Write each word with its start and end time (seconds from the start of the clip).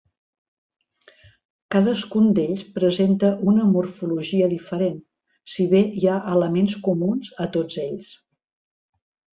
Cadascun 1.75 2.31
d'ells 2.39 2.63
presenta 2.79 3.31
una 3.53 3.67
morfologia 3.75 4.49
diferent, 4.57 4.99
si 5.57 5.69
bé 5.77 5.85
hi 6.01 6.11
ha 6.15 6.19
elements 6.35 6.79
comuns 6.91 7.35
a 7.47 7.51
tots 7.59 7.83
ells. 7.89 8.15